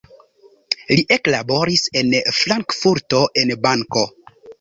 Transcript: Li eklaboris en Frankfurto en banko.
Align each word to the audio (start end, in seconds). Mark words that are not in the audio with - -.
Li 0.91 1.01
eklaboris 1.15 1.83
en 2.01 2.09
Frankfurto 2.37 3.21
en 3.43 3.53
banko. 3.67 4.07